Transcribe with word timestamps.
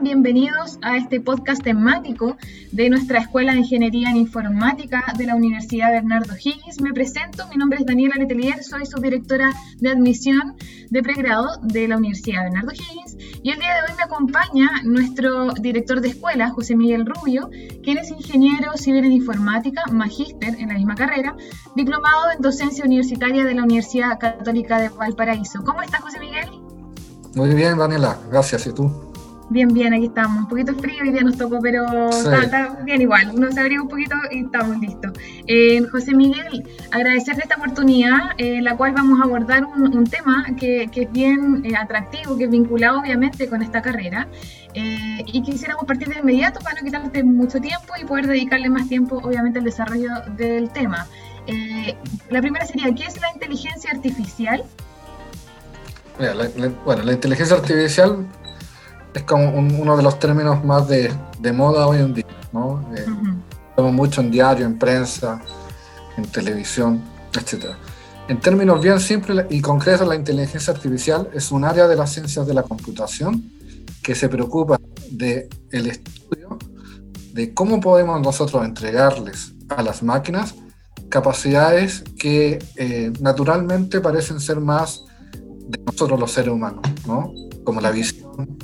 Bienvenidos 0.00 0.78
a 0.80 0.96
este 0.96 1.20
podcast 1.20 1.62
temático 1.62 2.38
de 2.72 2.88
nuestra 2.88 3.18
Escuela 3.18 3.52
de 3.52 3.58
Ingeniería 3.58 4.08
en 4.08 4.16
Informática 4.16 5.04
de 5.18 5.26
la 5.26 5.34
Universidad 5.34 5.90
Bernardo 5.90 6.34
Higgins. 6.34 6.80
Me 6.80 6.94
presento, 6.94 7.46
mi 7.48 7.56
nombre 7.56 7.80
es 7.80 7.84
Daniela 7.84 8.14
Letelier, 8.16 8.64
soy 8.64 8.86
subdirectora 8.86 9.52
de 9.76 9.90
admisión 9.90 10.56
de 10.88 11.02
pregrado 11.02 11.58
de 11.62 11.88
la 11.88 11.98
Universidad 11.98 12.44
Bernardo 12.44 12.72
Higgins 12.72 13.18
y 13.42 13.50
el 13.50 13.58
día 13.58 13.74
de 13.74 13.82
hoy 13.82 13.96
me 13.98 14.04
acompaña 14.04 14.70
nuestro 14.82 15.52
director 15.52 16.00
de 16.00 16.08
escuela, 16.08 16.48
José 16.48 16.74
Miguel 16.74 17.04
Rubio, 17.04 17.50
quien 17.82 17.98
es 17.98 18.10
ingeniero 18.10 18.78
civil 18.78 19.04
en 19.04 19.12
informática, 19.12 19.82
magíster 19.92 20.58
en 20.58 20.68
la 20.68 20.74
misma 20.74 20.94
carrera, 20.94 21.36
diplomado 21.74 22.30
en 22.34 22.40
docencia 22.40 22.82
universitaria 22.82 23.44
de 23.44 23.52
la 23.52 23.64
Universidad 23.64 24.18
Católica 24.18 24.80
de 24.80 24.88
Valparaíso. 24.88 25.62
¿Cómo 25.64 25.82
estás, 25.82 26.00
José 26.00 26.18
Miguel? 26.18 26.48
Muy 27.34 27.54
bien, 27.54 27.76
Daniela, 27.76 28.16
gracias. 28.30 28.66
¿Y 28.66 28.72
tú? 28.72 29.05
Bien, 29.48 29.68
bien, 29.68 29.94
aquí 29.94 30.06
estamos. 30.06 30.38
Un 30.38 30.48
poquito 30.48 30.74
frío 30.74 31.02
hoy 31.02 31.12
día 31.12 31.22
nos 31.22 31.38
tocó, 31.38 31.60
pero 31.60 32.08
está, 32.08 32.78
bien 32.84 33.00
igual. 33.00 33.30
Uno 33.32 33.52
se 33.52 33.60
abriga 33.60 33.80
un 33.80 33.88
poquito 33.88 34.16
y 34.32 34.44
estamos 34.44 34.78
listos. 34.78 35.12
Eh, 35.46 35.82
José 35.92 36.14
Miguel, 36.14 36.68
agradecerte 36.90 37.42
esta 37.42 37.54
oportunidad, 37.54 38.30
en 38.38 38.64
la 38.64 38.76
cual 38.76 38.92
vamos 38.92 39.20
a 39.20 39.24
abordar 39.24 39.64
un, 39.64 40.04
tema 40.04 40.46
que, 40.58 40.90
es 40.92 41.12
bien 41.12 41.62
eh, 41.64 41.76
atractivo, 41.76 42.36
que 42.36 42.44
es 42.44 42.50
vinculado 42.50 43.00
obviamente 43.00 43.48
con 43.48 43.62
esta 43.62 43.80
carrera. 43.82 44.26
Eh, 44.74 45.22
y 45.26 45.42
quisiéramos 45.42 45.84
partir 45.84 46.08
de 46.08 46.18
inmediato 46.18 46.58
para 46.60 46.80
no 46.80 46.84
quitarte 46.84 47.22
mucho 47.22 47.60
tiempo 47.60 47.94
y 48.00 48.04
poder 48.04 48.26
dedicarle 48.26 48.68
más 48.68 48.88
tiempo, 48.88 49.20
obviamente, 49.22 49.60
al 49.60 49.64
desarrollo 49.64 50.10
del 50.36 50.70
tema. 50.70 51.06
la 52.30 52.40
primera 52.40 52.66
sería, 52.66 52.92
¿qué 52.92 53.04
es 53.04 53.20
la 53.20 53.30
inteligencia 53.32 53.92
artificial? 53.92 54.64
bueno, 56.84 57.02
la 57.02 57.12
inteligencia 57.12 57.56
artificial 57.56 58.26
es 59.16 59.22
como 59.22 59.48
uno 59.48 59.96
de 59.96 60.02
los 60.02 60.18
términos 60.18 60.62
más 60.62 60.86
de, 60.88 61.10
moda 61.54 61.86
hoy 61.86 62.00
en 62.00 62.12
día, 62.12 62.26
¿no? 62.52 62.86
Eh, 62.94 63.80
mucho 63.80 64.20
en 64.20 64.30
diario, 64.30 64.66
en 64.66 64.78
prensa, 64.78 65.40
en 66.18 66.26
televisión, 66.26 67.02
etc. 67.32 67.68
En 68.28 68.38
términos 68.40 68.82
bien 68.82 69.00
simples 69.00 69.46
y 69.48 69.62
concretos, 69.62 70.06
la 70.06 70.16
inteligencia 70.16 70.74
artificial 70.74 71.30
es 71.32 71.50
un 71.50 71.64
área 71.64 71.88
de 71.88 71.96
las 71.96 72.12
ciencias 72.12 72.46
de 72.46 72.52
la 72.52 72.62
computación 72.62 73.50
que 74.02 74.14
se 74.14 74.28
preocupa 74.28 74.78
del 75.10 75.48
el 75.70 75.86
estudio 75.86 76.58
de 77.32 77.54
cómo 77.54 77.80
podemos 77.80 78.20
nosotros 78.20 78.66
entregarles 78.66 79.54
a 79.68 79.82
las 79.82 80.02
máquinas 80.02 80.54
capacidades 81.08 82.04
que 82.18 82.58
eh, 82.76 83.12
naturalmente 83.20 84.02
parecen 84.02 84.40
ser 84.40 84.60
más 84.60 85.04
de 85.32 85.78
nosotros 85.86 86.20
los 86.20 86.32
seres 86.32 86.52
humanos, 86.52 86.82
¿no? 87.06 87.32
Como 87.64 87.80
la 87.80 87.90
visión, 87.90 88.58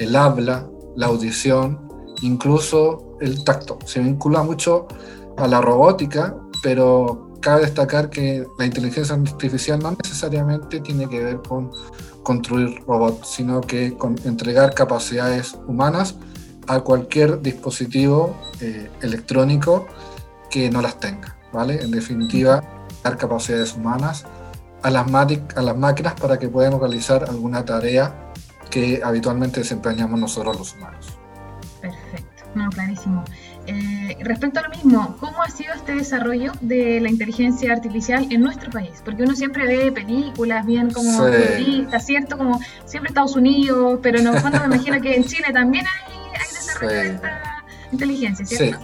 el 0.00 0.16
habla, 0.16 0.68
la 0.96 1.06
audición, 1.06 1.88
incluso 2.22 3.16
el 3.20 3.44
tacto. 3.44 3.78
Se 3.84 4.00
vincula 4.00 4.42
mucho 4.42 4.86
a 5.36 5.46
la 5.46 5.60
robótica, 5.60 6.36
pero 6.62 7.30
cabe 7.40 7.62
destacar 7.62 8.10
que 8.10 8.46
la 8.58 8.66
inteligencia 8.66 9.14
artificial 9.14 9.78
no 9.78 9.92
necesariamente 9.92 10.80
tiene 10.80 11.08
que 11.08 11.24
ver 11.24 11.40
con 11.46 11.70
construir 12.22 12.82
robots, 12.86 13.28
sino 13.28 13.60
que 13.60 13.96
con 13.96 14.16
entregar 14.24 14.74
capacidades 14.74 15.56
humanas 15.66 16.16
a 16.66 16.80
cualquier 16.80 17.40
dispositivo 17.40 18.36
eh, 18.60 18.90
electrónico 19.00 19.86
que 20.50 20.70
no 20.70 20.82
las 20.82 21.00
tenga, 21.00 21.36
¿vale? 21.52 21.82
En 21.82 21.90
definitiva, 21.90 22.62
dar 23.02 23.16
capacidades 23.16 23.74
humanas 23.74 24.26
a 24.82 24.90
las, 24.90 25.06
a 25.56 25.62
las 25.62 25.76
máquinas 25.76 26.14
para 26.14 26.38
que 26.38 26.48
puedan 26.48 26.78
realizar 26.78 27.24
alguna 27.28 27.64
tarea 27.64 28.29
que 28.70 29.00
habitualmente 29.02 29.60
desempeñamos 29.60 30.18
nosotros 30.18 30.58
los 30.58 30.74
humanos. 30.74 31.18
Perfecto, 31.80 32.44
no, 32.54 32.70
clarísimo. 32.70 33.24
Eh, 33.66 34.16
respecto 34.20 34.60
a 34.60 34.62
lo 34.62 34.70
mismo, 34.70 35.16
¿cómo 35.20 35.42
ha 35.42 35.50
sido 35.50 35.74
este 35.74 35.94
desarrollo 35.94 36.52
de 36.60 37.00
la 37.00 37.08
inteligencia 37.08 37.72
artificial 37.72 38.26
en 38.30 38.40
nuestro 38.40 38.70
país? 38.70 39.02
Porque 39.04 39.22
uno 39.22 39.34
siempre 39.36 39.66
ve 39.66 39.92
películas 39.92 40.64
bien 40.64 40.90
como 40.90 41.10
futuristas, 41.12 42.06
¿cierto? 42.06 42.38
Como 42.38 42.60
siempre 42.86 43.10
Estados 43.10 43.36
Unidos, 43.36 44.00
pero 44.02 44.22
no 44.22 44.32
cuando 44.40 44.60
me 44.60 44.66
imagino 44.66 45.00
que 45.00 45.14
en 45.14 45.24
Chile 45.24 45.48
también 45.52 45.84
hay, 45.86 46.14
hay 46.40 46.48
desarrollo 46.48 46.94
de 46.94 47.08
esta 47.10 47.64
inteligencia, 47.92 48.46
¿cierto? 48.46 48.78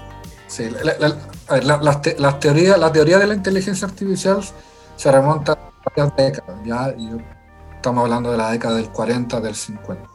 Sí, 0.47 0.65
sí. 0.65 0.77
La, 0.83 1.81
la, 2.19 2.41
teoría, 2.41 2.77
la 2.77 2.93
teoría 2.93 3.19
de 3.19 3.27
la 3.27 3.35
inteligencia 3.35 3.87
artificial 3.89 4.41
se 4.97 5.13
remonta 5.13 5.59
décadas, 6.17 6.61
ya, 6.65 6.95
estamos 7.87 8.03
hablando 8.03 8.33
de 8.33 8.37
la 8.37 8.51
década 8.51 8.75
del 8.79 8.91
40, 8.91 9.41
del 9.41 9.55
50. 9.55 10.11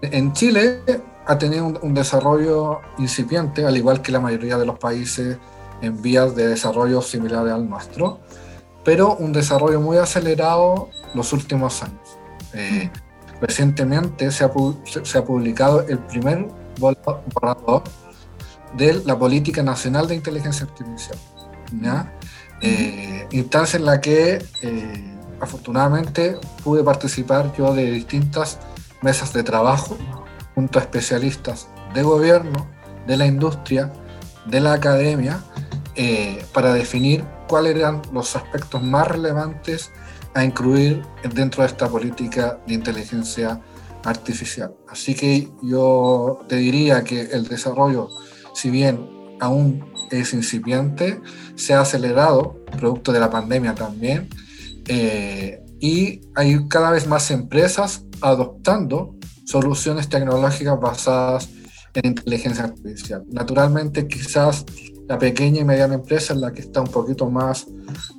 En 0.00 0.32
Chile 0.32 0.80
ha 1.26 1.38
tenido 1.38 1.66
un, 1.80 1.94
desarrollo 1.94 2.80
incipiente, 2.98 3.64
al 3.64 3.76
igual 3.76 4.02
que 4.02 4.10
la 4.10 4.18
mayoría 4.18 4.58
de 4.58 4.66
los 4.66 4.80
países 4.80 5.38
en 5.80 6.02
vías 6.02 6.34
de 6.34 6.48
desarrollo 6.48 7.02
similares 7.02 7.52
al 7.52 7.70
nuestro, 7.70 8.18
pero 8.84 9.14
un 9.14 9.32
desarrollo 9.32 9.80
muy 9.80 9.96
acelerado 9.98 10.90
los 11.14 11.32
últimos 11.32 11.84
años. 11.84 12.18
Eh, 12.52 12.90
recientemente 13.40 14.32
se 14.32 14.42
ha, 14.42 14.50
se 15.04 15.18
ha, 15.18 15.24
publicado 15.24 15.82
el 15.82 16.00
primer 16.00 16.48
borrador 16.80 17.84
de 18.76 18.94
la 19.04 19.16
Política 19.16 19.62
Nacional 19.62 20.08
de 20.08 20.16
Inteligencia 20.16 20.66
Artificial. 20.66 21.18
¿ya? 21.80 22.12
Eh, 22.60 23.28
instancia 23.30 23.76
en 23.76 23.84
la 23.84 24.00
que 24.00 24.44
eh, 24.62 25.11
afortunadamente 25.42 26.38
pude 26.62 26.82
participar 26.84 27.52
yo 27.56 27.74
de 27.74 27.90
distintas 27.90 28.58
mesas 29.02 29.32
de 29.32 29.42
trabajo 29.42 29.98
junto 30.54 30.78
a 30.78 30.82
especialistas 30.82 31.68
de 31.94 32.02
gobierno, 32.02 32.68
de 33.06 33.16
la 33.16 33.26
industria, 33.26 33.92
de 34.46 34.60
la 34.60 34.74
academia, 34.74 35.42
eh, 35.96 36.44
para 36.54 36.72
definir 36.72 37.24
cuáles 37.48 37.76
eran 37.76 38.00
los 38.12 38.36
aspectos 38.36 38.82
más 38.82 39.08
relevantes 39.08 39.90
a 40.34 40.44
incluir 40.44 41.02
dentro 41.34 41.62
de 41.62 41.68
esta 41.68 41.88
política 41.88 42.58
de 42.66 42.74
inteligencia 42.74 43.60
artificial. 44.04 44.74
Así 44.88 45.14
que 45.14 45.50
yo 45.62 46.40
te 46.48 46.56
diría 46.56 47.04
que 47.04 47.20
el 47.20 47.48
desarrollo, 47.48 48.08
si 48.54 48.70
bien 48.70 49.08
aún 49.40 49.92
es 50.10 50.32
incipiente, 50.32 51.20
se 51.56 51.74
ha 51.74 51.80
acelerado, 51.80 52.56
producto 52.78 53.12
de 53.12 53.20
la 53.20 53.30
pandemia 53.30 53.74
también, 53.74 54.28
eh, 54.86 55.62
y 55.80 56.20
hay 56.34 56.68
cada 56.68 56.90
vez 56.90 57.06
más 57.06 57.30
empresas 57.30 58.04
adoptando 58.20 59.16
soluciones 59.44 60.08
tecnológicas 60.08 60.78
basadas 60.80 61.48
en 61.94 62.06
inteligencia 62.06 62.64
artificial. 62.64 63.24
Naturalmente, 63.30 64.06
quizás 64.06 64.64
la 65.08 65.18
pequeña 65.18 65.60
y 65.60 65.64
mediana 65.64 65.94
empresa 65.94 66.32
es 66.32 66.38
la 66.38 66.52
que 66.52 66.60
está 66.60 66.80
un 66.80 66.86
poquito 66.86 67.28
más 67.28 67.66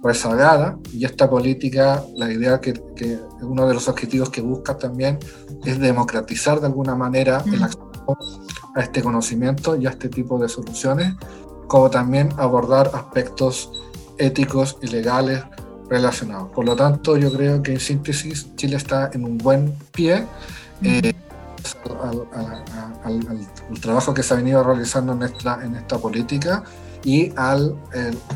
rezagada 0.04 0.78
y 0.92 1.06
esta 1.06 1.30
política, 1.30 2.04
la 2.16 2.32
idea 2.32 2.60
que, 2.60 2.74
que 2.96 3.18
uno 3.42 3.68
de 3.68 3.74
los 3.74 3.88
objetivos 3.88 4.30
que 4.30 4.42
busca 4.42 4.78
también 4.78 5.18
es 5.66 5.80
democratizar 5.80 6.60
de 6.60 6.68
alguna 6.68 6.96
manera 6.96 7.44
el 7.48 7.64
acceso 7.64 7.90
a 8.76 8.82
este 8.82 9.02
conocimiento 9.02 9.76
y 9.76 9.88
a 9.88 9.92
este 9.92 10.10
tipo 10.10 10.38
de 10.38 10.50
soluciones 10.50 11.14
como 11.68 11.90
también 11.90 12.30
abordar 12.38 12.92
aspectos 12.94 13.72
éticos 14.18 14.78
y 14.82 14.88
legales 14.88 15.42
relacionados. 15.90 16.50
Por 16.52 16.66
lo 16.66 16.76
tanto, 16.76 17.18
yo 17.18 17.32
creo 17.32 17.62
que 17.62 17.74
en 17.74 17.80
síntesis 17.80 18.56
Chile 18.56 18.78
está 18.78 19.10
en 19.14 19.26
un 19.26 19.38
buen 19.38 19.74
pie 19.92 20.26
eh, 20.84 21.14
al, 23.04 23.80
trabajo 23.82 24.14
que 24.14 24.24
se 24.24 24.34
ha 24.34 24.38
venido 24.38 24.64
realizando 24.64 25.14
en 25.14 25.24
esta, 25.24 25.64
en 25.64 25.76
esta 25.76 25.98
política 25.98 26.64
y 27.04 27.32
al, 27.36 27.76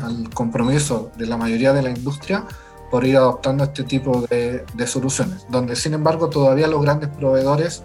al 0.02 0.30
compromiso 0.30 1.10
de 1.16 1.26
la 1.26 1.36
mayoría 1.36 1.72
de 1.72 1.82
la 1.82 1.90
industria 1.90 2.44
por 2.90 3.04
ir 3.04 3.16
adoptando 3.16 3.64
este 3.64 3.84
tipo 3.84 4.22
de, 4.30 4.64
de, 4.74 4.86
soluciones, 4.86 5.46
donde 5.50 5.76
sin 5.76 5.94
embargo 5.94 6.28
todavía 6.28 6.66
los 6.66 6.82
grandes 6.82 7.10
proveedores 7.10 7.82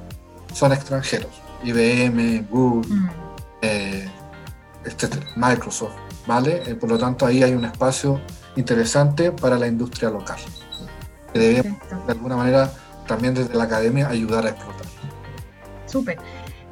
son 0.54 0.71
extranjeros, 0.71 1.42
IBM, 1.63 2.48
Google, 2.50 2.88
mm. 2.88 3.09
eh, 3.62 4.09
Microsoft, 5.36 5.94
¿vale? 6.27 6.63
Eh, 6.66 6.75
por 6.75 6.89
lo 6.89 6.98
tanto, 6.98 7.25
ahí 7.25 7.44
hay 7.44 7.54
un 7.54 7.66
espacio 7.66 8.21
interesante 8.56 9.32
para 9.32 9.58
la 9.58 9.68
industria 9.68 10.10
local, 10.10 10.38
que 11.32 11.40
debemos, 11.40 11.78
de 12.06 12.12
alguna 12.12 12.36
manera, 12.36 12.72
también 13.08 13.34
desde 13.34 13.56
la 13.56 13.66
academia, 13.66 14.08
ayudar 14.08 14.46
a 14.46 14.50
explotar. 14.50 14.86
Súper. 15.86 16.18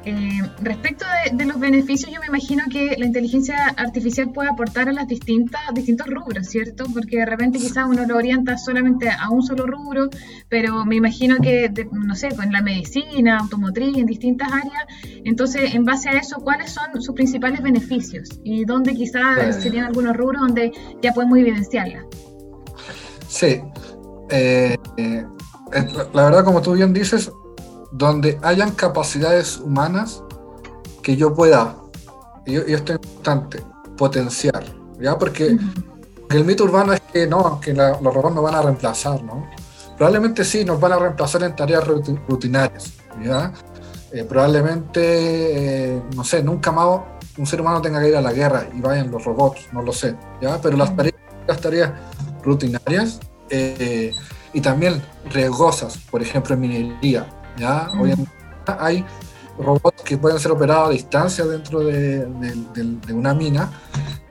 Eh, 0.04 0.42
respecto 0.60 1.04
de, 1.32 1.44
los 1.44 1.60
beneficios, 1.60 2.10
yo 2.10 2.20
me 2.20 2.26
imagino 2.26 2.64
que 2.70 2.96
la 2.98 3.06
inteligencia 3.06 3.68
artificial 3.76 4.32
puede 4.32 4.48
aportar 4.48 4.88
a 4.88 4.92
las 4.92 5.06
distintas 5.06 5.60
distintos 5.74 6.06
rubros, 6.08 6.46
¿cierto? 6.48 6.84
Porque 6.92 7.18
de 7.18 7.26
repente 7.26 7.58
quizás 7.58 7.86
uno 7.88 8.04
lo 8.06 8.16
orienta 8.16 8.58
solamente 8.58 9.08
a 9.08 9.30
un 9.30 9.42
solo 9.42 9.66
rubro, 9.66 10.08
pero 10.48 10.84
me 10.84 10.96
imagino 10.96 11.36
que, 11.36 11.72
no 11.92 12.14
sé, 12.16 12.34
con 12.34 12.50
la 12.52 12.62
medicina, 12.62 13.38
automotriz, 13.38 13.96
en 13.96 14.06
distintas 14.06 14.52
áreas. 14.52 14.84
Entonces, 15.24 15.74
en 15.74 15.84
base 15.84 16.08
a 16.08 16.12
eso, 16.12 16.40
¿cuáles 16.40 16.72
son 16.72 17.00
sus 17.00 17.14
principales 17.14 17.62
beneficios? 17.62 18.40
Y 18.42 18.64
dónde 18.64 18.94
quizás 18.94 19.62
serían 19.62 19.86
algunos 19.86 20.16
rubros 20.16 20.40
donde 20.40 20.72
ya 21.00 21.12
podemos 21.12 21.38
evidenciarla. 21.38 22.04
Sí. 23.28 23.60
Eh, 24.30 24.76
eh, 24.96 25.24
la 26.12 26.24
verdad, 26.24 26.44
como 26.44 26.60
tú 26.60 26.72
bien 26.72 26.92
dices, 26.92 27.30
donde 27.92 28.38
hayan 28.42 28.72
capacidades 28.72 29.58
humanas 29.58 30.22
que 31.02 31.16
yo 31.16 31.34
pueda, 31.34 31.76
y, 32.46 32.56
esto 32.56 32.94
es 32.94 32.98
importante, 33.02 33.62
potenciar, 33.96 34.64
¿ya? 34.98 35.18
Porque, 35.18 35.56
el 36.30 36.44
mito 36.46 36.64
urbano 36.64 36.94
es 36.94 37.00
que 37.12 37.26
no, 37.26 37.60
que 37.60 37.74
los 37.74 38.02
robots 38.02 38.34
nos 38.34 38.44
van 38.44 38.54
a 38.54 38.62
reemplazar, 38.62 39.22
¿no? 39.22 39.46
Probablemente 39.98 40.44
sí, 40.44 40.64
nos 40.64 40.80
van 40.80 40.92
a 40.92 40.98
reemplazar 40.98 41.42
en 41.42 41.54
tareas 41.54 41.86
rutinarias, 41.86 42.94
¿ya? 43.22 43.52
Eh, 44.10 44.24
probablemente, 44.24 45.96
eh, 45.96 46.02
no 46.16 46.24
sé, 46.24 46.42
nunca 46.42 46.72
más 46.72 47.00
un 47.36 47.46
ser 47.46 47.60
humano 47.60 47.82
tenga 47.82 48.00
que 48.00 48.08
ir 48.08 48.16
a 48.16 48.20
la 48.20 48.32
guerra 48.32 48.66
y 48.74 48.80
vayan 48.80 49.10
los 49.10 49.24
robots, 49.24 49.68
no 49.72 49.82
lo 49.82 49.92
sé, 49.92 50.16
¿ya? 50.40 50.58
Pero 50.60 50.76
las 50.78 50.94
tareas, 50.96 51.16
las 51.46 51.60
tareas 51.60 51.92
rutinarias 52.42 53.20
eh, 53.50 54.12
y 54.54 54.60
también 54.60 55.02
riesgosas, 55.30 55.98
por 56.10 56.22
ejemplo 56.22 56.54
en 56.54 56.60
minería, 56.60 57.26
¿ya? 57.56 57.88
Hoy 58.00 58.12
en 58.12 58.16
día 58.16 58.76
hay 58.78 59.04
robots 59.58 60.02
que 60.02 60.16
pueden 60.16 60.38
ser 60.38 60.52
operados 60.52 60.88
a 60.88 60.92
distancia 60.92 61.44
dentro 61.44 61.80
de, 61.80 62.26
una 63.12 63.34
mina, 63.34 63.70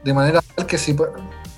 de 0.03 0.13
manera 0.13 0.41
tal 0.55 0.65
que 0.65 0.77
si 0.77 0.95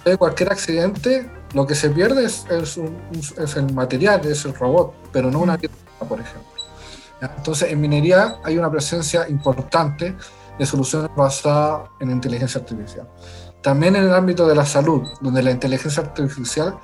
hay 0.06 0.18
cualquier 0.18 0.52
accidente, 0.52 1.30
lo 1.54 1.66
que 1.68 1.76
se 1.76 1.90
pierde 1.90 2.26
es, 2.26 2.46
es, 2.50 3.56
el 3.56 3.74
material, 3.74 4.26
es 4.26 4.46
el 4.46 4.54
robot, 4.54 4.94
pero 5.12 5.30
no 5.30 5.40
una 5.40 5.58
vida, 5.58 5.72
por 6.08 6.20
ejemplo. 6.20 6.50
Entonces, 7.22 7.72
en 7.72 7.80
minería 7.80 8.40
hay 8.44 8.58
una 8.58 8.70
presencia 8.70 9.30
importante 9.30 10.16
de 10.60 10.66
soluciones 10.66 11.10
basadas 11.16 11.90
en 12.00 12.12
inteligencia 12.12 12.60
artificial. 12.60 13.08
También 13.62 13.96
en 13.96 14.04
el 14.04 14.14
ámbito 14.14 14.46
de 14.46 14.56
la 14.56 14.66
salud, 14.66 15.08
donde 15.22 15.42
la 15.42 15.52
inteligencia 15.52 16.04
artificial 16.04 16.78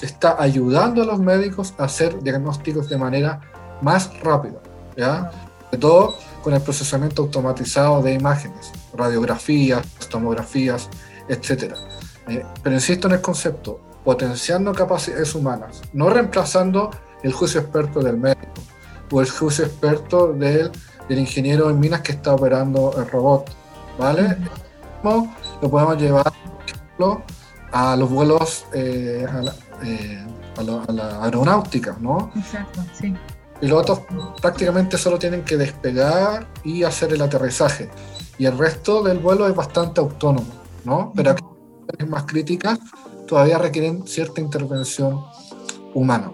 está 0.00 0.40
ayudando 0.40 1.02
a 1.02 1.04
los 1.04 1.20
médicos 1.20 1.74
a 1.78 1.84
hacer 1.84 2.22
diagnósticos 2.22 2.88
de 2.88 2.96
manera 2.96 3.40
más 3.82 4.18
rápida, 4.20 4.60
¿ya? 4.96 5.30
Sobre 5.64 5.78
todo 5.78 6.14
con 6.42 6.54
el 6.54 6.60
procesamiento 6.60 7.22
automatizado 7.22 8.02
de 8.02 8.14
imágenes, 8.14 8.72
radiografías, 8.94 9.86
tomografías, 10.08 10.88
etc. 11.28 11.74
Eh, 12.28 12.44
pero 12.62 12.74
insisto 12.74 13.08
en 13.08 13.14
el 13.14 13.20
concepto, 13.20 13.80
potenciando 14.04 14.72
capacidades 14.72 15.34
humanas, 15.34 15.82
no 15.92 16.10
reemplazando 16.10 16.90
el 17.22 17.32
juicio 17.32 17.60
experto 17.60 18.00
del 18.00 18.16
médico 18.16 18.52
o 19.10 19.20
el 19.20 19.30
juicio 19.30 19.64
experto 19.64 20.32
del, 20.32 20.72
del 21.08 21.18
ingeniero 21.18 21.70
en 21.70 21.78
minas 21.78 22.00
que 22.00 22.12
está 22.12 22.34
operando 22.34 22.94
el 22.96 23.08
robot, 23.08 23.50
¿vale? 23.98 24.36
Lo 25.02 25.70
podemos 25.70 26.00
llevar, 26.00 26.24
por 26.24 26.64
ejemplo, 26.64 27.22
a 27.72 27.96
los 27.96 28.10
vuelos, 28.10 28.66
eh, 28.72 29.26
eh, 29.84 30.26
a, 30.56 30.62
la, 30.92 31.22
aeronáutica, 31.22 31.96
¿no? 32.00 32.30
Exacto, 32.36 32.82
sí. 32.92 33.14
Pilotos 33.62 34.00
prácticamente 34.40 34.98
solo 34.98 35.20
tienen 35.20 35.44
que 35.44 35.56
despegar 35.56 36.48
y 36.64 36.82
hacer 36.82 37.12
el 37.12 37.22
aterrizaje. 37.22 37.88
Y 38.36 38.46
el 38.46 38.58
resto 38.58 39.04
del 39.04 39.20
vuelo 39.20 39.46
es 39.46 39.54
bastante 39.54 40.00
autónomo, 40.00 40.48
¿no? 40.84 41.12
Pero 41.14 41.30
aquí 41.30 42.04
más 42.08 42.24
críticas 42.24 42.80
todavía 43.28 43.58
requieren 43.58 44.04
cierta 44.04 44.40
intervención 44.40 45.20
humana. 45.94 46.32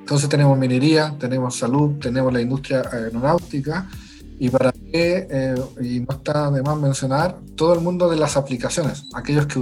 Entonces 0.00 0.28
tenemos 0.28 0.58
minería, 0.58 1.14
tenemos 1.16 1.54
salud, 1.54 2.00
tenemos 2.00 2.32
la 2.32 2.40
industria 2.40 2.82
aeronáutica 2.90 3.88
y 4.40 4.48
para 4.48 4.72
qué, 4.72 5.28
eh, 5.30 5.54
y 5.80 6.00
no 6.00 6.08
está 6.10 6.50
de 6.50 6.60
más 6.60 6.76
mencionar, 6.76 7.38
todo 7.54 7.72
el 7.72 7.80
mundo 7.82 8.10
de 8.10 8.16
las 8.16 8.36
aplicaciones, 8.36 9.04
aquellos 9.14 9.46
que 9.46 9.60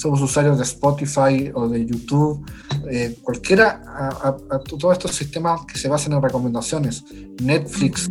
somos 0.00 0.22
usuarios 0.22 0.56
de 0.56 0.64
Spotify 0.64 1.50
o 1.54 1.68
de 1.68 1.84
YouTube, 1.84 2.42
eh, 2.90 3.18
cualquiera, 3.22 3.82
todos 4.66 4.92
estos 4.94 5.14
sistemas 5.14 5.66
que 5.66 5.78
se 5.78 5.88
basan 5.88 6.14
en 6.14 6.22
recomendaciones, 6.22 7.04
Netflix, 7.42 8.10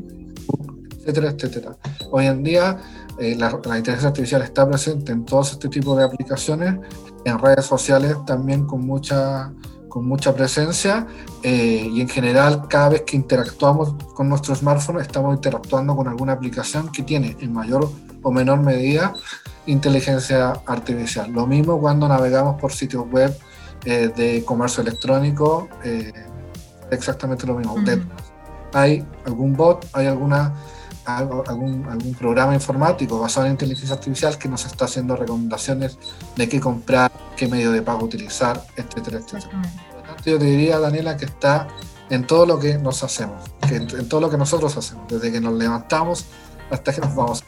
etcétera, 1.00 1.32
etcétera. 1.32 1.78
Hoy 2.12 2.28
en 2.28 2.44
día 2.44 2.78
eh, 3.18 3.36
la, 3.36 3.60
la, 3.66 3.78
inteligencia 3.80 4.10
artificial 4.10 4.44
está 4.44 4.70
presente 4.70 5.12
en 5.12 5.26
todos 5.26 5.54
este 5.54 5.68
tipo 5.68 5.96
de 5.96 6.04
aplicaciones, 6.04 6.76
en 7.26 7.40
redes 7.40 7.66
sociales 7.66 8.16
también 8.28 8.68
con 8.68 8.86
mucha 8.86 9.52
con 9.90 10.08
mucha 10.08 10.36
presencia 10.36 11.08
eh, 11.42 11.90
y 11.92 12.02
en 12.02 12.08
general 12.08 12.68
cada 12.70 12.90
vez 12.90 13.02
que 13.02 13.18
interactuamos 13.18 13.96
con 14.14 14.30
nuestro 14.30 14.54
smartphone 14.54 15.02
estamos 15.02 15.34
interactuando 15.34 15.96
con 15.96 16.08
alguna 16.08 16.34
aplicación 16.34 16.92
que 16.92 17.02
tiene 17.02 17.36
en 17.40 17.52
mayor 17.52 17.90
o 18.22 18.32
menor 18.32 18.60
medida 18.60 19.16
inteligencia 19.72 20.54
artificial. 20.66 21.32
Lo 21.32 21.46
mismo 21.48 21.80
cuando 21.80 22.08
navegamos 22.08 22.60
por 22.60 22.72
sitios 22.72 23.06
web 23.10 23.36
eh, 23.86 24.12
de 24.16 24.44
comercio 24.44 24.82
electrónico, 24.82 25.70
eh, 25.84 26.12
exactamente 26.92 27.46
lo 27.46 27.56
mismo. 27.56 27.76
Hay 28.74 29.06
algún 29.26 29.56
bot, 29.56 29.86
hay 29.94 30.08
alguna 30.08 30.54
algún, 31.06 31.88
algún 31.90 32.14
programa 32.14 32.54
informático 32.54 33.20
basado 33.20 33.48
en 33.48 33.54
inteligencia 33.54 33.96
artificial 33.96 34.38
que 34.38 34.48
nos 34.48 34.66
está 34.66 34.86
haciendo 34.86 35.16
recomendaciones 35.16 35.98
de 36.36 36.48
qué 36.48 36.60
comprar, 36.60 37.12
qué 37.36 37.48
medio 37.48 37.72
de 37.72 37.82
pago 37.82 38.06
utilizar, 38.06 38.64
etcétera, 38.76 39.18
etcétera. 39.18 39.62
Por 39.90 39.98
lo 39.98 40.04
tanto, 40.04 40.24
yo 40.26 40.38
te 40.38 40.46
diría, 40.46 40.80
Daniela, 40.80 41.18
que 41.18 41.26
está 41.26 41.68
en 42.10 42.26
todo 42.28 42.46
lo 42.46 42.60
que 42.60 42.78
nos 42.78 43.04
hacemos, 43.04 43.44
que 43.68 43.76
en, 43.78 44.10
todo 44.10 44.22
lo 44.22 44.30
que 44.30 44.38
nosotros 44.38 44.76
hacemos, 44.78 45.08
desde 45.08 45.32
que 45.32 45.42
nos 45.42 45.54
levantamos 45.54 46.26
hasta 46.70 46.94
que 46.94 47.02
nos 47.02 47.16
vamos. 47.16 47.39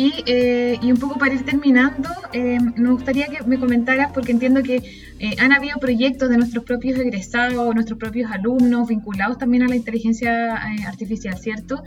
Y, 0.00 0.24
eh, 0.24 0.78
y, 0.80 0.90
un 0.90 0.96
poco 0.96 1.18
para 1.18 1.34
ir 1.34 1.44
terminando, 1.44 2.08
eh, 2.32 2.58
me 2.74 2.90
gustaría 2.90 3.26
que 3.26 3.44
me 3.44 3.60
comentaras, 3.60 4.10
porque 4.14 4.32
entiendo 4.32 4.62
que 4.62 4.76
eh, 5.18 5.36
han 5.38 5.52
habido 5.52 5.78
proyectos 5.78 6.30
de 6.30 6.38
nuestros 6.38 6.64
propios 6.64 6.98
egresados, 6.98 7.74
nuestros 7.74 7.98
propios 7.98 8.32
alumnos, 8.32 8.88
vinculados 8.88 9.36
también 9.36 9.62
a 9.62 9.68
la 9.68 9.76
inteligencia 9.76 10.54
artificial, 10.88 11.36
¿cierto? 11.36 11.82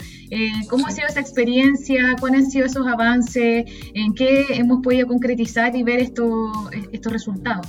¿Cómo 0.70 0.86
ha 0.86 0.92
sido 0.92 1.08
esa 1.08 1.22
experiencia? 1.22 2.16
¿Cuáles 2.20 2.46
han 2.46 2.52
sido 2.52 2.68
esos 2.68 2.86
avances? 2.86 3.66
¿En 3.96 4.14
qué 4.14 4.46
hemos 4.50 4.84
podido 4.84 5.08
concretizar 5.08 5.76
y 5.76 5.82
ver 5.82 6.00
esto, 6.00 6.52
estos 6.92 7.12
resultados? 7.12 7.66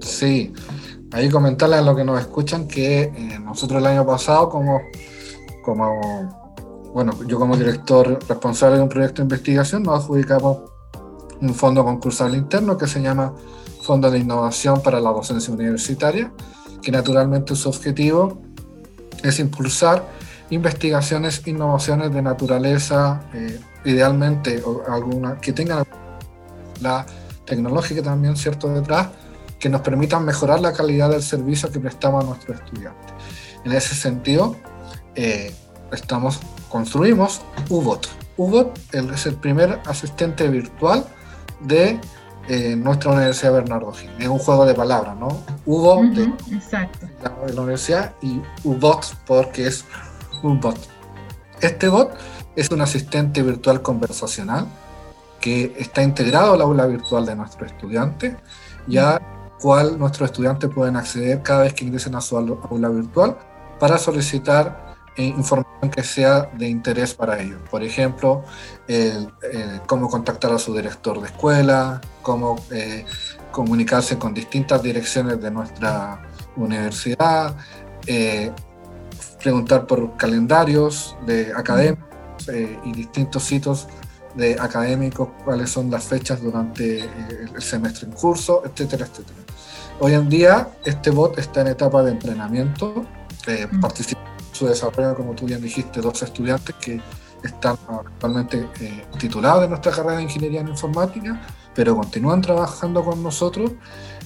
Sí, 0.00 0.52
ahí 1.10 1.28
comentarles 1.28 1.80
a 1.80 1.82
los 1.82 1.96
que 1.96 2.04
nos 2.04 2.20
escuchan 2.20 2.68
que 2.68 3.10
nosotros 3.42 3.80
el 3.80 3.86
año 3.88 4.06
pasado, 4.06 4.48
como, 4.48 4.80
como 5.64 6.37
bueno, 6.98 7.16
yo 7.28 7.38
como 7.38 7.56
director 7.56 8.18
responsable 8.28 8.78
de 8.78 8.82
un 8.82 8.88
proyecto 8.88 9.22
de 9.22 9.26
investigación, 9.26 9.84
nos 9.84 10.02
adjudicamos 10.02 10.58
un 11.40 11.54
fondo 11.54 11.84
concursable 11.84 12.36
interno 12.36 12.76
que 12.76 12.88
se 12.88 13.00
llama 13.00 13.34
Fondo 13.82 14.10
de 14.10 14.18
Innovación 14.18 14.82
para 14.82 14.98
la 14.98 15.10
Docencia 15.10 15.54
Universitaria, 15.54 16.32
que 16.82 16.90
naturalmente 16.90 17.54
su 17.54 17.68
objetivo 17.68 18.42
es 19.22 19.38
impulsar 19.38 20.08
investigaciones, 20.50 21.46
innovaciones 21.46 22.12
de 22.12 22.20
naturaleza, 22.20 23.20
eh, 23.32 23.60
idealmente 23.84 24.60
alguna 24.88 25.38
que 25.38 25.52
tengan 25.52 25.86
la 26.80 27.06
tecnológica 27.44 28.02
también 28.02 28.36
cierto 28.36 28.70
detrás, 28.70 29.06
que 29.60 29.68
nos 29.68 29.82
permitan 29.82 30.24
mejorar 30.24 30.58
la 30.58 30.72
calidad 30.72 31.10
del 31.10 31.22
servicio 31.22 31.70
que 31.70 31.78
prestamos 31.78 32.24
a 32.24 32.26
nuestros 32.26 32.58
estudiantes. 32.58 33.12
En 33.64 33.70
ese 33.70 33.94
sentido, 33.94 34.56
eh, 35.14 35.54
estamos 35.92 36.40
construimos 36.68 37.42
UBOT. 37.68 38.06
UBOT 38.36 38.78
es 38.92 39.26
el 39.26 39.34
primer 39.36 39.80
asistente 39.86 40.48
virtual 40.48 41.04
de 41.60 42.00
eh, 42.48 42.76
nuestra 42.76 43.12
Universidad 43.12 43.52
Bernardo 43.52 43.92
Gil. 43.92 44.10
Es 44.18 44.28
un 44.28 44.38
juego 44.38 44.64
de 44.64 44.74
palabras, 44.74 45.16
¿no? 45.16 45.28
UBOT 45.66 46.02
de, 46.14 46.32
la, 47.22 47.62
universidad 47.62 48.14
y 48.22 48.40
UBOT 48.64 49.06
porque 49.26 49.66
es 49.66 49.84
un 50.42 50.60
bot. 50.60 50.78
Este 51.60 51.88
bot 51.88 52.16
es 52.56 52.70
un 52.70 52.80
asistente 52.80 53.42
virtual 53.42 53.82
conversacional 53.82 54.66
que 55.40 55.74
está 55.78 56.02
integrado 56.02 56.54
al 56.54 56.60
aula 56.60 56.86
virtual 56.86 57.26
de 57.26 57.36
nuestro 57.36 57.66
estudiante, 57.66 58.36
ya 58.86 59.20
cual 59.60 59.98
nuestros 59.98 60.30
estudiantes 60.30 60.70
pueden 60.70 60.96
acceder 60.96 61.42
cada 61.42 61.62
vez 61.62 61.74
que 61.74 61.84
ingresen 61.84 62.14
a 62.14 62.20
su 62.20 62.36
aula 62.36 62.88
virtual 62.88 63.36
para 63.78 63.98
solicitar 63.98 64.87
información 65.22 65.90
que 65.90 66.02
sea 66.02 66.50
de 66.56 66.68
interés 66.68 67.14
para 67.14 67.40
ellos. 67.40 67.60
Por 67.70 67.82
ejemplo, 67.82 68.44
cómo 69.86 70.08
contactar 70.08 70.52
a 70.52 70.58
su 70.58 70.74
director 70.74 71.20
de 71.20 71.26
escuela, 71.26 72.00
cómo 72.28 72.56
eh, 72.70 73.06
comunicarse 73.50 74.18
con 74.18 74.34
distintas 74.34 74.82
direcciones 74.82 75.40
de 75.40 75.50
nuestra 75.50 76.20
universidad, 76.56 77.56
eh, 78.06 78.52
preguntar 79.42 79.86
por 79.86 80.14
calendarios 80.18 81.16
de 81.26 81.50
académicos 81.56 82.48
eh, 82.48 82.78
y 82.84 82.92
distintos 82.92 83.44
sitios 83.44 83.88
de 84.34 84.58
académicos, 84.60 85.30
cuáles 85.42 85.70
son 85.70 85.90
las 85.90 86.04
fechas 86.04 86.42
durante 86.42 87.00
el 87.00 87.62
semestre 87.62 88.06
en 88.06 88.12
curso, 88.12 88.62
etcétera, 88.64 89.06
etcétera. 89.06 89.40
Hoy 90.00 90.12
en 90.12 90.28
día 90.28 90.68
este 90.84 91.10
bot 91.10 91.38
está 91.38 91.62
en 91.62 91.68
etapa 91.68 92.02
de 92.02 92.12
entrenamiento, 92.12 93.06
participa 93.80 94.27
su 94.58 94.66
desarrollo, 94.66 95.14
como 95.14 95.34
tú 95.34 95.46
bien 95.46 95.62
dijiste, 95.62 96.00
dos 96.00 96.22
estudiantes 96.22 96.74
que 96.76 97.00
están 97.42 97.76
actualmente 97.88 98.68
eh, 98.80 99.04
titulados 99.18 99.62
de 99.62 99.68
nuestra 99.68 99.92
carrera 99.92 100.16
de 100.16 100.24
Ingeniería 100.24 100.60
en 100.60 100.68
Informática, 100.68 101.40
pero 101.74 101.94
continúan 101.94 102.40
trabajando 102.40 103.04
con 103.04 103.22
nosotros 103.22 103.72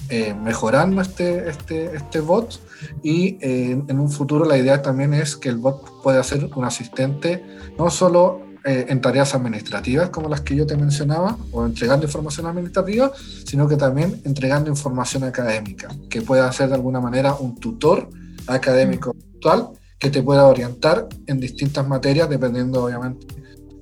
eh, 0.09 0.33
mejorando 0.33 1.01
este, 1.01 1.49
este, 1.49 1.95
este 1.95 2.19
bot. 2.19 2.59
Y 3.01 3.37
eh, 3.41 3.81
en 3.87 3.99
un 3.99 4.09
futuro 4.09 4.45
la 4.45 4.57
idea 4.57 4.81
también 4.81 5.13
es 5.13 5.37
que 5.37 5.49
el 5.49 5.57
bot 5.57 6.01
pueda 6.01 6.21
ser 6.23 6.49
un 6.55 6.65
asistente 6.65 7.43
no 7.77 7.89
solo 7.89 8.41
eh, 8.65 8.85
en 8.89 9.01
tareas 9.01 9.33
administrativas 9.35 10.09
como 10.09 10.29
las 10.29 10.41
que 10.41 10.55
yo 10.55 10.65
te 10.65 10.77
mencionaba 10.77 11.37
o 11.51 11.65
entregando 11.65 12.05
información 12.05 12.47
administrativa, 12.47 13.11
sino 13.45 13.67
que 13.67 13.75
también 13.75 14.21
entregando 14.25 14.69
información 14.69 15.23
académica, 15.23 15.89
que 16.09 16.21
pueda 16.21 16.51
ser 16.51 16.69
de 16.69 16.75
alguna 16.75 16.99
manera 16.99 17.33
un 17.33 17.55
tutor 17.59 18.09
académico 18.47 19.13
virtual 19.13 19.69
que 20.03 20.09
te 20.09 20.21
pueda 20.21 20.45
orientar 20.45 21.07
en 21.27 21.39
distintas 21.39 21.87
materias 21.87 22.29
dependiendo 22.29 22.83
obviamente 22.83 23.25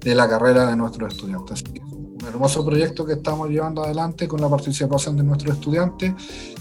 de 0.01 0.13
la 0.13 0.29
carrera 0.29 0.67
de 0.67 0.75
nuestros 0.75 1.13
estudiantes. 1.13 1.63
es 1.73 1.81
un 1.81 2.17
hermoso 2.27 2.63
proyecto 2.63 3.03
que 3.07 3.13
estamos 3.13 3.49
llevando 3.49 3.83
adelante 3.83 4.27
con 4.27 4.39
la 4.39 4.47
participación 4.47 5.17
de 5.17 5.23
nuestros 5.23 5.55
estudiantes. 5.55 6.13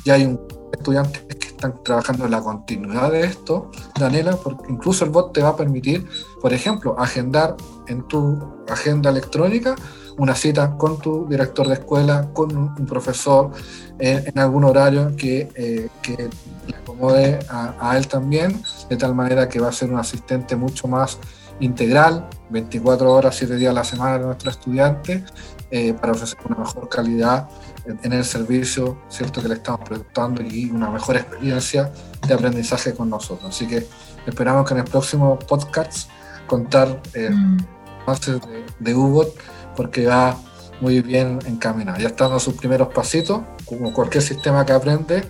Ya 0.03 0.15
hay 0.15 0.25
un 0.25 0.41
estudiantes 0.73 1.25
que 1.25 1.40
están 1.61 1.85
trabajando 1.85 2.25
en 2.25 2.31
la 2.31 2.41
continuidad 2.41 3.13
de 3.13 3.25
esto, 3.25 3.71
Daniela, 3.99 4.37
porque 4.37 4.73
incluso 4.73 5.05
el 5.05 5.11
bot 5.11 5.35
te 5.35 5.43
va 5.43 5.51
a 5.51 5.57
permitir, 5.57 6.09
por 6.41 6.55
ejemplo, 6.55 6.99
agendar 6.99 7.55
en 7.87 8.03
tu 8.09 8.39
agenda 8.67 9.11
electrónica 9.11 9.77
una 10.17 10.35
cita 10.35 10.77
con 10.79 10.99
tu 10.99 11.29
director 11.29 11.69
de 11.69 11.75
escuela, 11.75 12.31
con 12.33 12.57
un 12.57 12.87
profesor 12.87 13.51
en, 13.99 14.39
algún 14.39 14.65
horario 14.65 15.15
que, 15.17 15.49
eh, 15.55 15.89
que 16.01 16.31
le 16.67 16.77
acomode 16.77 17.39
a, 17.51 17.95
él 17.97 18.09
también, 18.09 18.63
de 18.89 18.97
tal 18.97 19.15
manera 19.15 19.47
que 19.49 19.61
va 19.61 19.69
a 19.69 19.73
ser 19.73 19.91
un 19.91 19.99
asistente 19.99 20.57
mucho 20.57 20.89
más 20.89 21.19
integral, 21.61 22.27
24 22.49 23.13
horas, 23.13 23.37
7 23.37 23.57
días 23.57 23.71
a 23.71 23.75
la 23.75 23.85
semana 23.85 24.19
de 24.19 24.25
nuestros 24.25 24.57
estudiantes, 24.57 25.25
eh, 25.71 25.93
para 25.93 26.13
ofrecer 26.13 26.39
una 26.47 26.57
mejor 26.61 26.89
calidad 26.89 27.49
en 27.87 28.13
el 28.13 28.25
servicio 28.25 29.03
cierto 29.09 29.43
que 29.43 29.49
le 29.49 29.55
estamos 29.55 29.89
prestando 29.89 30.43
y 30.43 30.71
una 30.71 30.91
mejor 30.91 31.17
experiencia 31.17 31.91
de 32.27 32.35
aprendizaje 32.35 32.95
con 32.95 33.11
nosotros. 33.11 33.55
Así 33.55 33.67
que 33.67 33.87
esperamos 34.27 34.67
que 34.67 34.75
en 34.75 34.81
el 34.81 34.87
próximo 34.87 35.39
podcast 35.39 36.09
contar 36.47 37.01
eh, 37.15 37.31
mm. 37.31 37.59
más 38.07 38.21
de, 38.27 38.41
de 38.79 38.95
UBOT 38.95 39.29
porque 39.77 40.07
va 40.07 40.37
muy 40.81 41.01
bien 41.01 41.39
encaminado. 41.47 41.99
Ya 41.99 42.09
está 42.09 42.25
dando 42.25 42.41
sus 42.41 42.55
primeros 42.55 42.89
pasitos, 42.89 43.43
como 43.65 43.93
cualquier 43.93 44.23
sistema 44.23 44.65
que 44.65 44.73
aprende, 44.73 45.25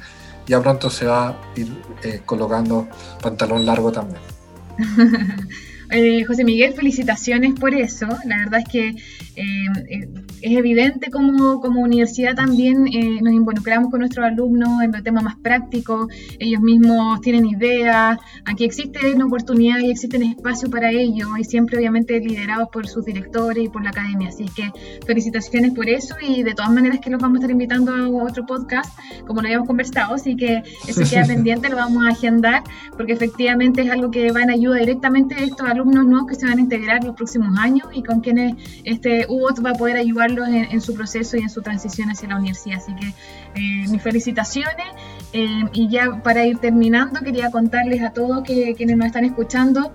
ya 0.46 0.60
pronto 0.60 0.90
se 0.90 1.06
va 1.06 1.28
a 1.28 1.40
ir 1.56 1.82
eh, 2.02 2.22
colocando 2.24 2.88
pantalón 3.22 3.66
largo 3.66 3.92
también. 3.92 4.20
Eh, 5.90 6.24
José 6.24 6.44
Miguel, 6.44 6.72
felicitaciones 6.74 7.54
por 7.58 7.74
eso. 7.74 8.06
La 8.24 8.38
verdad 8.38 8.60
es 8.60 8.68
que 8.68 8.88
eh, 8.88 9.66
eh, 9.88 10.08
es 10.40 10.56
evidente 10.56 11.10
como, 11.10 11.60
como 11.60 11.80
universidad 11.80 12.34
también 12.34 12.84
nos 13.22 13.32
involucramos 13.32 13.90
con 13.90 14.00
nuestros 14.00 14.24
alumnos 14.24 14.82
en 14.82 14.92
los 14.92 15.02
temas 15.02 15.24
más 15.24 15.36
prácticos. 15.36 16.06
Ellos 16.38 16.60
mismos 16.60 17.20
tienen 17.20 17.46
ideas. 17.46 18.18
Aquí 18.44 18.64
existe 18.64 19.14
una 19.14 19.26
oportunidad 19.26 19.80
y 19.80 19.90
existe 19.90 20.16
un 20.16 20.24
espacio 20.24 20.70
para 20.70 20.90
ello 20.90 21.36
y 21.36 21.44
siempre 21.44 21.76
obviamente 21.76 22.18
liderados 22.20 22.68
por 22.72 22.86
sus 22.86 23.04
directores 23.04 23.64
y 23.64 23.68
por 23.68 23.82
la 23.82 23.90
academia. 23.90 24.28
Así 24.28 24.46
que 24.54 24.70
felicitaciones 25.06 25.72
por 25.72 25.88
eso 25.88 26.14
y 26.20 26.42
de 26.42 26.54
todas 26.54 26.70
maneras 26.70 27.00
que 27.00 27.10
los 27.10 27.20
vamos 27.20 27.36
a 27.36 27.38
estar 27.40 27.50
invitando 27.50 27.92
a 27.92 28.08
otro 28.08 28.46
podcast, 28.46 28.96
como 29.26 29.40
lo 29.40 29.48
habíamos 29.48 29.66
conversado. 29.66 30.14
Así 30.14 30.36
que 30.36 30.62
eso 30.86 31.02
queda 31.08 31.24
pendiente, 31.26 31.68
lo 31.68 31.76
vamos 31.76 32.04
a 32.06 32.10
agendar 32.10 32.62
porque 32.96 33.12
efectivamente 33.12 33.82
es 33.82 33.90
algo 33.90 34.10
que 34.10 34.30
va 34.30 34.42
en 34.42 34.50
ayuda 34.50 34.78
directamente 34.78 35.34
a 35.34 35.38
estos 35.38 35.66
alumnos 35.66 35.79
alumnos 35.80 36.06
nuevos 36.06 36.28
que 36.28 36.34
se 36.34 36.46
van 36.46 36.58
a 36.58 36.60
integrar 36.60 37.02
los 37.04 37.16
próximos 37.16 37.58
años 37.58 37.88
y 37.92 38.02
con 38.02 38.20
quienes 38.20 38.54
este 38.84 39.26
UOT 39.28 39.64
va 39.64 39.70
a 39.70 39.74
poder 39.74 39.96
ayudarlos 39.96 40.48
en, 40.48 40.80
su 40.80 40.94
proceso 40.94 41.36
y 41.36 41.40
en 41.40 41.50
su 41.50 41.62
transición 41.62 42.10
hacia 42.10 42.28
la 42.28 42.36
universidad. 42.36 42.78
Así 42.78 42.94
que 42.94 43.08
eh, 43.54 43.88
mis 43.88 44.02
felicitaciones 44.02 44.86
eh, 45.32 45.64
y 45.72 45.88
ya 45.88 46.22
para 46.22 46.44
ir 46.44 46.58
terminando 46.58 47.20
quería 47.20 47.50
contarles 47.50 48.02
a 48.02 48.10
todos 48.10 48.42
que 48.42 48.74
quienes 48.74 48.96
nos 48.96 49.06
están 49.06 49.24
escuchando 49.24 49.92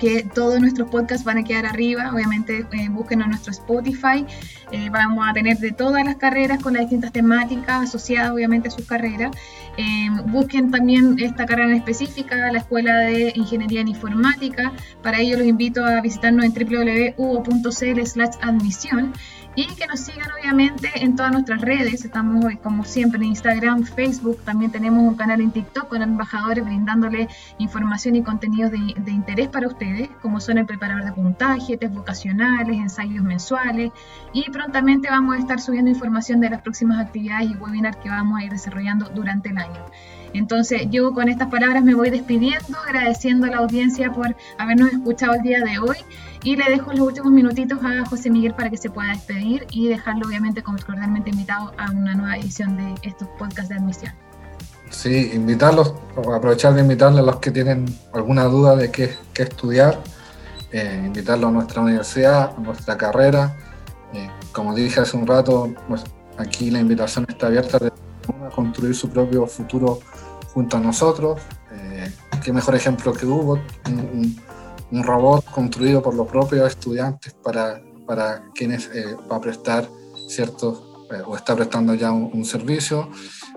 que 0.00 0.24
todos 0.24 0.60
nuestros 0.60 0.90
podcasts 0.90 1.24
van 1.24 1.38
a 1.38 1.44
quedar 1.44 1.66
arriba. 1.66 2.10
Obviamente, 2.12 2.66
eh, 2.72 2.88
búsquenos 2.88 3.26
en 3.26 3.30
nuestro 3.30 3.52
Spotify. 3.52 4.26
Eh, 4.72 4.90
vamos 4.90 5.24
a 5.28 5.32
tener 5.32 5.58
de 5.58 5.70
todas 5.72 6.04
las 6.04 6.16
carreras 6.16 6.60
con 6.62 6.72
las 6.72 6.82
distintas 6.82 7.12
temáticas 7.12 7.84
asociadas, 7.84 8.32
obviamente, 8.32 8.68
a 8.68 8.70
sus 8.70 8.86
carreras. 8.86 9.36
Eh, 9.76 10.08
busquen 10.26 10.70
también 10.70 11.16
esta 11.20 11.44
carrera 11.46 11.70
en 11.70 11.76
específica, 11.76 12.50
la 12.50 12.58
Escuela 12.58 12.96
de 12.96 13.32
Ingeniería 13.36 13.82
en 13.82 13.88
Informática. 13.88 14.72
Para 15.02 15.20
ello, 15.20 15.36
los 15.38 15.46
invito 15.46 15.84
a 15.84 16.00
visitarnos 16.00 16.44
en 16.44 16.54
www.uo.cl/admisión 16.54 19.12
y 19.54 19.66
que 19.74 19.86
nos 19.86 20.00
sigan 20.00 20.28
obviamente 20.32 20.90
en 20.94 21.16
todas 21.16 21.32
nuestras 21.32 21.60
redes. 21.60 22.04
Estamos 22.04 22.44
como 22.62 22.84
siempre 22.84 23.18
en 23.18 23.26
Instagram, 23.26 23.84
Facebook, 23.84 24.38
también 24.44 24.70
tenemos 24.70 25.02
un 25.02 25.16
canal 25.16 25.40
en 25.40 25.50
TikTok 25.50 25.88
con 25.88 26.02
embajadores 26.02 26.64
brindándole 26.64 27.28
información 27.58 28.16
y 28.16 28.22
contenidos 28.22 28.70
de, 28.70 28.94
de 28.96 29.10
interés 29.10 29.48
para 29.48 29.66
ustedes, 29.66 30.08
como 30.22 30.40
son 30.40 30.58
el 30.58 30.66
preparador 30.66 31.04
de 31.04 31.12
puntaje, 31.12 31.76
test 31.76 31.94
vocacionales, 31.94 32.76
ensayos 32.76 33.24
mensuales 33.24 33.90
y 34.32 34.50
prontamente 34.50 35.08
vamos 35.10 35.36
a 35.36 35.38
estar 35.38 35.60
subiendo 35.60 35.90
información 35.90 36.40
de 36.40 36.50
las 36.50 36.62
próximas 36.62 37.04
actividades 37.04 37.50
y 37.50 37.54
webinars 37.54 37.96
que 37.96 38.08
vamos 38.08 38.40
a 38.40 38.44
ir 38.44 38.50
desarrollando 38.50 39.08
durante 39.10 39.50
el 39.50 39.58
año. 39.58 39.84
Entonces 40.32 40.82
yo 40.90 41.12
con 41.12 41.28
estas 41.28 41.48
palabras 41.48 41.82
me 41.82 41.94
voy 41.94 42.10
despidiendo, 42.10 42.78
agradeciendo 42.86 43.46
a 43.46 43.50
la 43.50 43.56
audiencia 43.58 44.12
por 44.12 44.36
habernos 44.58 44.92
escuchado 44.92 45.34
el 45.34 45.42
día 45.42 45.60
de 45.60 45.78
hoy 45.78 45.96
y 46.42 46.56
le 46.56 46.70
dejo 46.70 46.92
los 46.92 47.00
últimos 47.00 47.32
minutitos 47.32 47.78
a 47.82 48.04
José 48.06 48.30
Miguel 48.30 48.54
para 48.54 48.70
que 48.70 48.76
se 48.76 48.90
pueda 48.90 49.10
despedir 49.10 49.66
y 49.70 49.88
dejarlo 49.88 50.26
obviamente 50.26 50.62
como 50.62 50.78
cordialmente 50.78 51.30
invitado 51.30 51.72
a 51.76 51.90
una 51.90 52.14
nueva 52.14 52.36
edición 52.36 52.76
de 52.76 52.94
estos 53.02 53.28
podcasts 53.38 53.68
de 53.68 53.76
admisión. 53.76 54.12
Sí, 54.90 55.30
invitarlos, 55.34 55.94
aprovechar 56.16 56.74
de 56.74 56.80
invitarles 56.80 57.20
a 57.20 57.26
los 57.26 57.36
que 57.36 57.50
tienen 57.50 57.86
alguna 58.12 58.44
duda 58.44 58.74
de 58.74 58.90
qué, 58.90 59.14
estudiar, 59.36 60.00
eh, 60.72 61.02
invitarlos 61.06 61.48
a 61.48 61.52
nuestra 61.52 61.82
universidad, 61.82 62.54
a 62.56 62.60
nuestra 62.60 62.96
carrera. 62.96 63.56
Eh, 64.12 64.28
como 64.50 64.74
dije 64.74 65.00
hace 65.00 65.16
un 65.16 65.26
rato, 65.26 65.72
pues, 65.88 66.02
aquí 66.38 66.70
la 66.70 66.80
invitación 66.80 67.24
está 67.28 67.46
abierta 67.46 67.78
a 67.78 68.50
construir 68.50 68.94
su 68.94 69.08
propio 69.08 69.46
futuro 69.46 70.00
junto 70.52 70.76
a 70.76 70.80
nosotros. 70.80 71.40
Eh, 71.72 72.12
qué 72.42 72.52
mejor 72.52 72.74
ejemplo 72.74 73.12
que 73.12 73.26
hubo, 73.26 73.58
un, 73.86 74.36
un, 74.90 75.02
robot 75.02 75.44
construido 75.50 76.02
por 76.02 76.14
los 76.14 76.26
propios 76.26 76.68
estudiantes 76.68 77.34
para, 77.34 77.80
para 78.06 78.42
quienes 78.54 78.90
eh, 78.92 79.14
va 79.30 79.36
a 79.36 79.40
prestar 79.40 79.88
ciertos 80.26 80.82
eh, 81.12 81.22
o 81.24 81.36
está 81.36 81.54
prestando 81.54 81.94
ya 81.94 82.10
un, 82.10 82.44
servicio, 82.44 83.08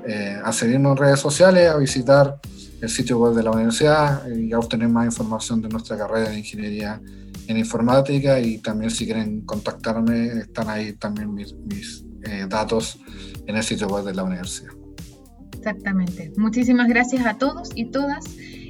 eh, 0.08 0.40
a 0.44 0.54
seguirnos 0.54 0.92
en 0.92 0.98
redes 0.98 1.20
sociales, 1.20 1.72
a 1.72 1.78
visitar 1.78 2.40
el 2.80 2.90
sitio 2.90 3.18
web 3.18 3.34
de 3.34 3.42
la 3.42 3.50
universidad 3.50 4.28
y 4.30 4.54
a 4.54 4.60
obtener 4.60 4.90
más 4.90 5.06
información 5.06 5.60
de 5.60 5.70
nuestra 5.70 5.98
carrera 5.98 6.30
de 6.30 6.38
ingeniería 6.38 7.02
en 7.48 7.58
informática 7.58 8.40
y 8.40 8.60
también 8.60 8.92
si 8.92 9.06
quieren 9.06 9.42
contactarme 9.42 10.28
están 10.40 10.70
ahí 10.70 10.94
también 10.94 11.34
mis, 11.34 11.54
mis 11.54 12.06
datos 12.48 13.00
en 13.48 13.56
el 13.56 13.64
sitio 13.64 13.88
web 13.88 14.06
de 14.06 14.14
la 14.14 14.24
universidad. 14.24 14.83
Exactamente. 15.64 16.34
Muchísimas 16.36 16.90
gracias 16.90 17.26
a 17.26 17.38
todos 17.38 17.70
y 17.74 17.86
todas. 17.86 18.26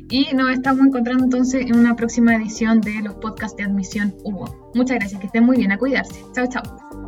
Y 0.10 0.28
nos 0.36 0.52
estamos 0.52 0.86
encontrando 0.86 1.24
entonces 1.24 1.66
en 1.66 1.76
una 1.76 1.96
próxima 1.96 2.36
edición 2.36 2.82
de 2.82 3.02
los 3.02 3.16
podcasts 3.16 3.58
de 3.58 3.64
admisión 3.64 4.14
Hugo. 4.24 4.72
Muchas 4.76 4.98
gracias, 4.98 5.20
que 5.20 5.26
estén 5.26 5.44
muy 5.44 5.58
bien, 5.58 5.72
a 5.72 5.80
cuidarse. 5.80 6.24
Chao, 6.36 6.46
chao. 6.48 7.03